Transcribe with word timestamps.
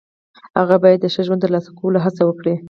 هغه 0.59 0.75
باید 0.83 0.99
د 1.01 1.05
ښه 1.13 1.21
ژوند 1.27 1.39
د 1.41 1.43
ترلاسه 1.45 1.69
کولو 1.79 2.03
هڅه 2.05 2.21
وکړي. 2.25 2.55